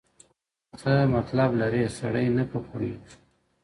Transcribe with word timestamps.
څه 0.79 0.91
مطلب 1.15 1.49
لري 1.61 1.83
سړی 1.99 2.25
نه 2.37 2.43
په 2.51 2.57
پوهېږي. 2.65 3.13